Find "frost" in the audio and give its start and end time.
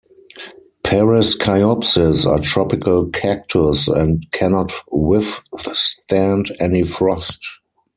6.81-7.45